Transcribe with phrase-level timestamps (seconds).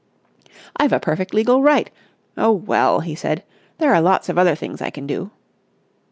[0.77, 1.91] "I've a perfect legal right....
[2.35, 3.43] Oh well," he said,
[3.77, 5.29] "there are lots of other things I can do!"